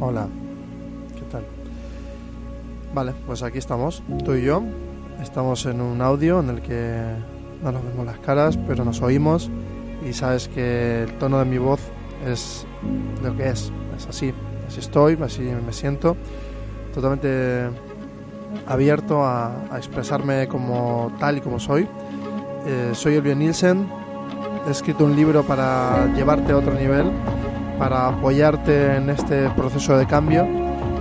[0.00, 0.28] Hola,
[1.14, 1.44] ¿qué tal?
[2.94, 4.62] Vale, pues aquí estamos, tú y yo.
[5.20, 7.02] Estamos en un audio en el que
[7.62, 9.50] no nos vemos las caras, pero nos oímos
[10.08, 11.80] y sabes que el tono de mi voz
[12.26, 12.66] es
[13.22, 14.32] lo que es, es así,
[14.66, 16.16] así estoy, así me siento,
[16.94, 17.68] totalmente
[18.66, 21.86] abierto a, expresarme como tal y como soy.
[22.64, 23.86] Eh, soy Elvio Nielsen,
[24.66, 27.12] he escrito un libro para llevarte a otro nivel,
[27.78, 30.46] para apoyarte en este proceso de cambio,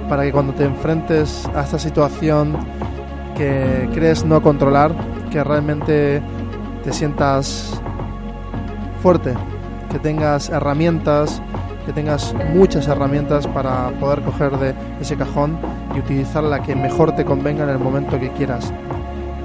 [0.08, 2.58] para que cuando te enfrentes a esta situación
[3.36, 4.94] que crees no controlar,
[5.32, 6.22] que realmente
[6.84, 7.82] te sientas
[9.02, 9.34] fuerte,
[9.92, 11.42] que tengas herramientas,
[11.86, 15.58] que tengas muchas herramientas para poder coger de ese cajón
[15.96, 18.74] y utilizar la que mejor te convenga en el momento que quieras.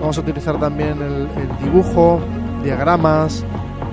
[0.00, 2.20] Vamos a utilizar también el, el dibujo,
[2.64, 3.44] diagramas,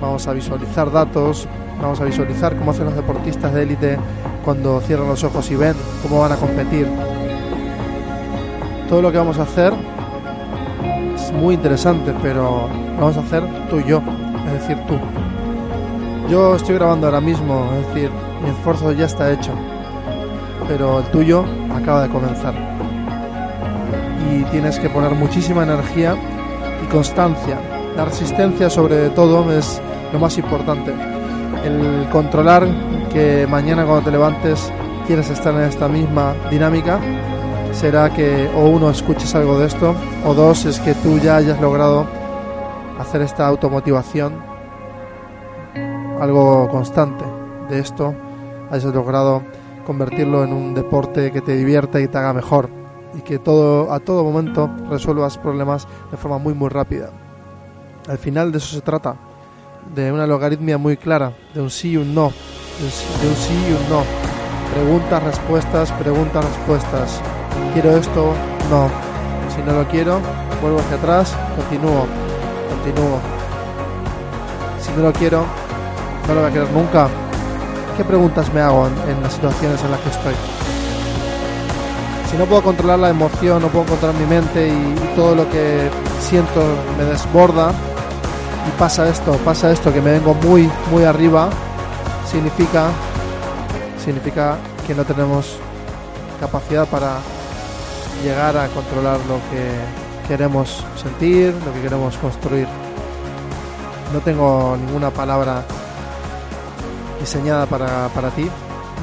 [0.01, 1.47] vamos a visualizar datos,
[1.81, 3.97] vamos a visualizar cómo hacen los deportistas de élite
[4.43, 6.87] cuando cierran los ojos y ven cómo van a competir.
[8.87, 9.73] Todo lo que vamos a hacer
[11.15, 14.01] es muy interesante, pero lo vamos a hacer tú y yo,
[14.47, 14.95] es decir, tú.
[16.29, 18.11] Yo estoy grabando ahora mismo, es decir,
[18.43, 19.51] mi esfuerzo ya está hecho,
[20.67, 21.43] pero el tuyo
[21.75, 22.53] acaba de comenzar.
[24.31, 26.15] Y tienes que poner muchísima energía
[26.83, 27.78] y constancia.
[27.99, 29.81] La resistencia sobre todo es
[30.13, 30.93] lo más importante.
[31.65, 32.65] El controlar
[33.11, 34.71] que mañana cuando te levantes
[35.05, 36.97] quieres estar en esta misma dinámica.
[37.73, 39.93] Será que o uno escuches algo de esto
[40.25, 42.07] o dos es que tú ya hayas logrado
[42.99, 44.41] hacer esta automotivación.
[46.21, 47.25] Algo constante
[47.69, 48.15] de esto
[48.71, 49.43] hayas logrado
[49.85, 52.69] convertirlo en un deporte que te divierta y te haga mejor
[53.13, 57.11] y que todo a todo momento resuelvas problemas de forma muy muy rápida
[58.09, 59.15] al final de eso se trata
[59.93, 62.33] de una logaritmia muy clara de un sí y un no
[63.21, 64.03] de un sí y un no.
[64.73, 67.21] Preguntas respuestas preguntas respuestas.
[67.73, 68.33] Quiero esto
[68.69, 68.89] no.
[69.53, 70.19] Si no lo quiero
[70.61, 72.07] vuelvo hacia atrás continúo
[72.69, 73.19] continúo.
[74.81, 75.45] Si no lo quiero
[76.27, 77.07] no lo voy a querer nunca.
[77.95, 80.33] Qué preguntas me hago en, las situaciones en las que estoy
[82.31, 85.89] si no puedo controlar la emoción no puedo controlar mi mente y todo lo que
[86.21, 86.61] siento
[86.97, 87.73] me desborda
[88.69, 91.49] y pasa esto, pasa esto, que me vengo muy, muy arriba,
[92.29, 92.89] significa,
[94.03, 95.57] significa que no tenemos
[96.39, 97.17] capacidad para
[98.23, 102.67] llegar a controlar lo que queremos sentir, lo que queremos construir.
[104.13, 105.63] No tengo ninguna palabra
[107.19, 108.47] diseñada para, para ti,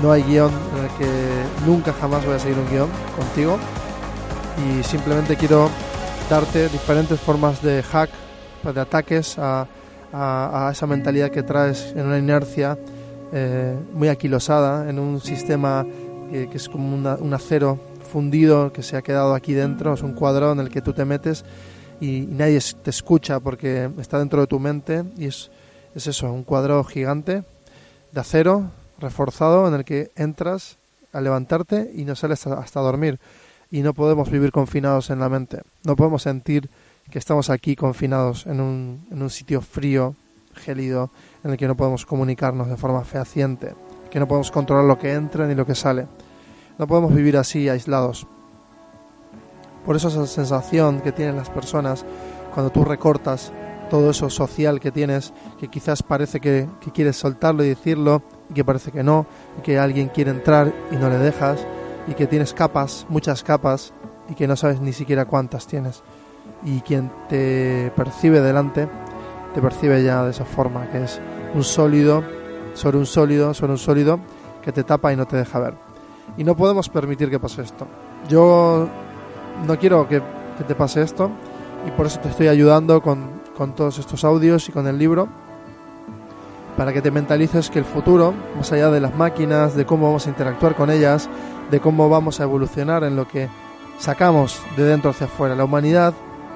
[0.03, 3.59] no hay guion en el que nunca jamás voy a seguir un guion contigo
[4.65, 5.71] y simplemente quiero
[6.31, 8.11] darte diferentes formas de hack
[8.75, 9.67] de ataques a,
[10.13, 12.79] a, esa mentalidad que traes en una inercia
[13.33, 15.87] eh, muy aquilosada, en un sistema
[16.31, 17.79] que, es como un acero
[18.11, 21.05] fundido que se ha quedado aquí dentro, es un cuadro en el que tú te
[21.05, 21.45] metes
[22.01, 25.51] y, nadie te escucha porque está dentro de tu mente y es,
[25.95, 27.43] es eso, un cuadro gigante
[28.13, 30.79] de acero reforzado en el que entras
[31.13, 33.19] a levantarte y no sales hasta dormir.
[33.71, 36.71] Y no podemos vivir confinados en la mente, no podemos sentir
[37.11, 40.15] que estamos aquí confinados en un, en un sitio frío,
[40.55, 41.11] gélido,
[41.45, 43.75] en el que no podemos comunicarnos de forma fehaciente,
[44.11, 46.07] que no podemos controlar lo que entra ni lo que sale.
[46.79, 48.27] No podemos vivir así aislados.
[49.85, 52.05] Por eso esa sensación que tienen las personas
[52.53, 53.53] cuando tú recortas
[53.89, 58.55] todo eso social que tienes, que quizás parece que, que quieres soltarlo y decirlo, y
[58.55, 59.27] que parece que no,
[59.59, 61.65] y que alguien quiere entrar y no le dejas,
[62.09, 63.93] y que tienes capas, muchas capas,
[64.29, 66.03] y que no sabes ni siquiera cuántas tienes
[66.65, 68.89] y quien te percibe delante
[69.55, 71.19] te percibe ya de esa forma, que es
[71.55, 72.23] un sólido
[72.75, 74.21] sobre un sólido sobre un sólido
[74.61, 75.75] que te tapa y no te deja ver.
[76.37, 77.87] Y no podemos permitir que pase esto.
[78.29, 78.87] Yo
[79.67, 80.21] no quiero que,
[80.69, 81.31] te pase esto
[81.87, 85.29] y por eso te estoy ayudando con, con todos estos audios y con el libro
[86.77, 90.27] para que te mentalices que el futuro, más allá de las máquinas, de cómo vamos
[90.27, 91.31] a interactuar con ellas,
[91.71, 93.49] de cómo vamos a evolucionar en lo que
[93.99, 95.55] sacamos de dentro hacia afuera.
[95.55, 96.13] La humanidad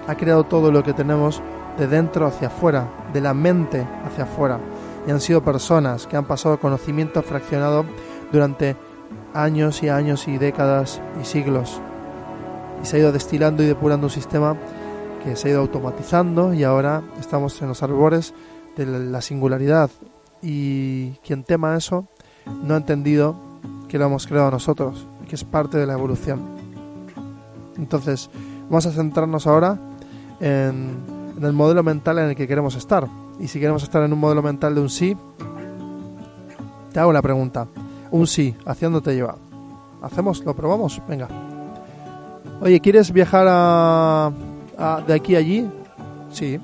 [0.07, 1.43] ha creado todo lo que tenemos
[1.79, 4.59] de dentro hacia afuera, de la mente hacia afuera.
[5.07, 7.85] Y han sido personas que han pasado conocimiento fraccionado
[8.33, 8.77] durante
[9.35, 11.81] años y años y décadas y siglos.
[12.83, 14.57] Y se ha ido destilando y depurando un sistema
[15.25, 18.35] que se ha ido automatizando y ahora estamos en los arbores
[18.77, 19.91] de la singularidad.
[20.43, 22.07] Y quien tema eso
[22.63, 23.37] no ha entendido
[23.89, 26.41] que lo hemos creado nosotros, que es parte de la evolución.
[27.77, 28.31] Entonces,
[28.69, 29.79] vamos a centrarnos ahora
[30.41, 33.07] en, en el modelo mental en el que queremos estar.
[33.39, 35.17] Y si queremos estar en un modelo mental de un sí,
[36.93, 37.67] te hago la pregunta.
[38.11, 39.37] Un sí, ¿hacia dónde te lleva?
[40.03, 40.45] ¿Hacemos?
[40.45, 41.01] ¿Lo probamos?
[41.09, 41.29] Venga.
[42.61, 44.31] Oye, ¿quieres viajar a,
[45.07, 45.69] de aquí a allí?
[46.31, 46.59] Sí.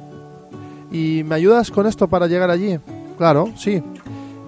[0.91, 2.79] ¿Y me ayudas con esto para llegar allí?
[3.17, 3.83] Claro, sí.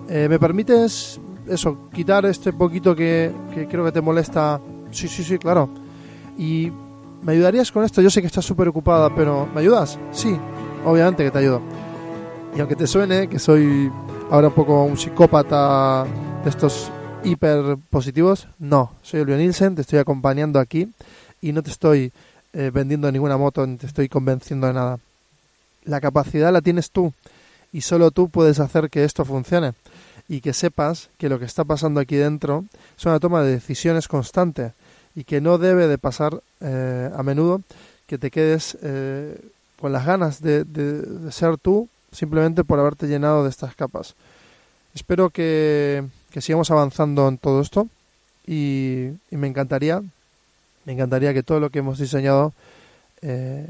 [0.08, 4.60] Eh, ¿Me permites eso, quitar este poquito que, que creo que te molesta?
[4.90, 5.69] Sí, sí, sí, claro.
[6.36, 6.70] ¿Y
[7.22, 8.00] me ayudarías con esto?
[8.00, 9.98] Yo sé que estás súper ocupada, pero ¿me ayudas?
[10.12, 10.36] Sí,
[10.84, 11.62] obviamente que te ayudo.
[12.56, 13.90] Y aunque te suene que soy
[14.30, 16.06] ahora un poco un psicópata
[16.42, 16.90] de estos
[17.24, 20.90] hiper positivos, no, soy Olio Nielsen, te estoy acompañando aquí
[21.40, 22.12] y no te estoy
[22.52, 24.98] eh, vendiendo ninguna moto ni te estoy convenciendo de nada.
[25.84, 27.12] La capacidad la tienes tú
[27.72, 29.72] y solo tú puedes hacer que esto funcione
[30.28, 32.64] y que sepas que lo que está pasando aquí dentro
[32.96, 34.72] es una toma de decisiones constante
[35.18, 37.60] y que no debe de pasar eh, a menudo
[38.06, 39.36] que te quedes eh,
[39.80, 44.14] con las ganas de, de ser tú simplemente por haberte llenado de estas capas.
[44.94, 46.04] Espero que,
[46.38, 47.88] sigamos avanzando en todo esto
[48.46, 50.02] y, me encantaría,
[50.84, 52.52] me encantaría que todo lo que hemos diseñado
[53.20, 53.66] eh,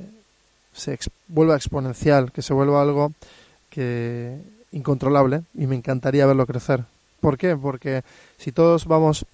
[0.74, 0.98] se
[1.28, 3.12] vuelva exponencial, que se vuelva algo
[3.70, 4.38] que
[4.70, 6.84] incontrolable y me encantaría verlo crecer.
[7.20, 7.56] ¿Por qué?
[7.56, 8.02] Porque
[8.36, 9.24] si todos vamos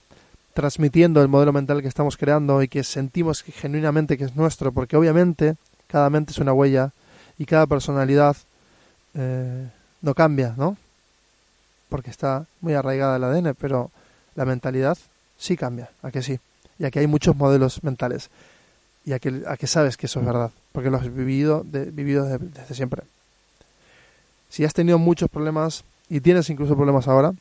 [0.54, 4.72] transmitiendo el modelo mental que estamos creando y que sentimos que genuinamente que es nuestro,
[4.72, 5.56] porque obviamente
[5.88, 6.92] cada mente es una huella
[7.38, 8.36] y cada personalidad
[9.14, 9.68] eh,
[10.00, 10.76] no cambia, ¿no?
[11.88, 13.90] Porque está muy arraigada el ADN, pero
[14.36, 14.96] la mentalidad
[15.36, 16.38] sí cambia, a que sí.
[16.78, 18.30] Y aquí hay muchos modelos mentales.
[19.04, 21.84] Y a que, a que sabes que eso es verdad, porque lo has vivido, de,
[21.86, 23.02] vivido desde, siempre.
[24.48, 27.32] Si has tenido muchos problemas y tienes incluso problemas ahora,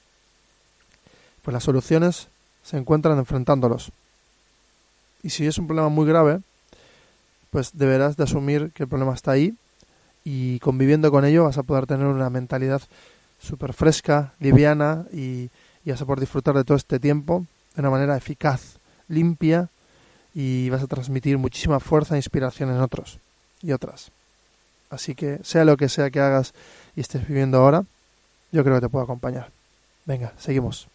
[1.41, 2.27] pues las soluciones
[2.63, 3.91] se encuentran enfrentándolos.
[5.21, 6.41] Y si es un problema muy grave,
[7.49, 9.55] pues deberás de asumir que el problema está ahí
[10.23, 12.81] y conviviendo con ello vas a poder tener una mentalidad
[13.39, 15.49] súper fresca, liviana y,
[15.85, 17.45] y vas a poder disfrutar de todo este tiempo
[17.75, 19.69] de una manera eficaz, limpia
[20.33, 23.19] y vas a transmitir muchísima fuerza e inspiración en otros
[23.61, 24.11] y otras.
[24.89, 26.53] Así que sea lo que sea que hagas
[26.95, 27.83] y estés viviendo ahora,
[28.51, 29.51] yo creo que te puedo acompañar.
[30.05, 30.92] Venga, seguimos.